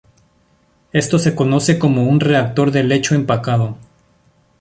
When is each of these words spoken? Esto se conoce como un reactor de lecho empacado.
Esto 0.93 1.19
se 1.19 1.35
conoce 1.35 1.77
como 1.77 2.05
un 2.05 2.19
reactor 2.21 2.71
de 2.71 2.83
lecho 2.83 3.13
empacado. 3.13 3.77